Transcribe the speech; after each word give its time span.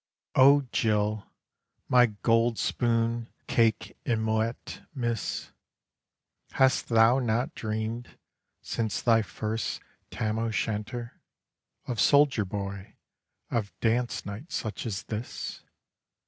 O 0.33 0.61
Jill, 0.71 1.27
my 1.87 2.07
gold 2.07 2.57
spoon 2.57 3.29
cake 3.45 3.95
and 4.03 4.19
Moët 4.21 4.83
miss! 4.95 5.51
Hast 6.53 6.89
thou 6.89 7.19
not 7.19 7.53
dreamed, 7.53 8.17
since 8.63 8.99
thy 8.99 9.21
first 9.21 9.79
tam 10.09 10.39
o' 10.39 10.49
shanter, 10.49 11.21
Of 11.85 12.01
soldier 12.01 12.45
boy, 12.45 12.95
of 13.51 13.79
dance 13.79 14.25
night 14.25 14.51
such 14.51 14.87
as 14.87 15.03
this? 15.03 15.61